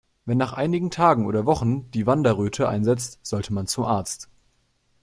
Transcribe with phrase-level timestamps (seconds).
[0.25, 4.29] Wenn nach einigen Tagen oder Wochen die Wanderröte einsetzt, sollte man zum Arzt.